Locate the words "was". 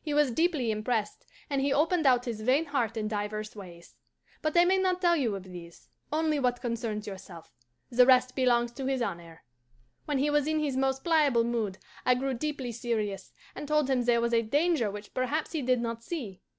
0.14-0.30, 10.30-10.46, 14.22-14.32